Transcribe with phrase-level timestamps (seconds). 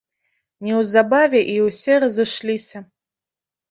[0.67, 2.87] Неўзабаве і ўсе разышліся.